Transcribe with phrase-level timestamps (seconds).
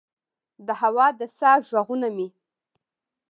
[0.67, 2.27] د هوا د سا ه ږغونه مې